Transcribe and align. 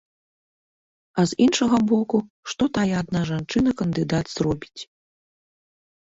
А 1.19 1.25
з 1.31 1.37
іншага 1.45 1.77
боку, 1.91 2.17
што 2.55 2.63
тая 2.79 2.89
адна 3.03 3.21
жанчына-кандыдат 3.33 4.25
зробіць? 4.37 4.81